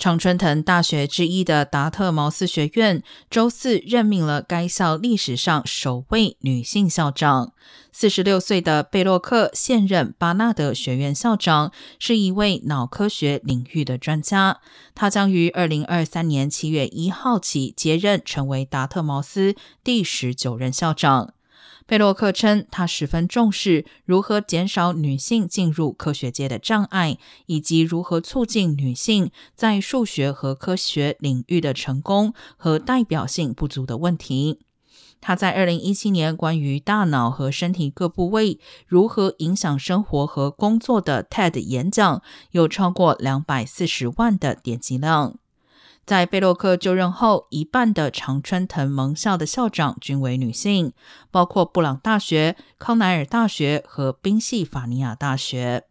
[0.00, 7.52] 常春藤大学之一的达特茅斯学院周四任命了该校历史上首位女性校长。
[7.92, 14.60] 四十六岁的贝洛克现任巴纳德学院校长，是一位脑科学领域的专家。
[14.94, 19.54] 他将于二零二三年七月一号起接任，成为达特茅斯
[19.84, 21.34] 第十九任校长。
[21.90, 34.60] 贝洛克称，他十分重视如何减少女性进入科学界的障碍，以及如何促进女性在数学和科学领域的成功和代表性不足的问题。
[35.20, 45.39] 他在二零一七年关于大脑和身体各部位如何影响生活和工作的 TED 演讲，有超过两百四十万的点击量。
[46.04, 50.92] 在贝洛克就任后，一半的常春藤盟校的校长均为女性，
[51.30, 55.84] 包括布朗大学、康奈尔大学和宾夕法尼亚大学。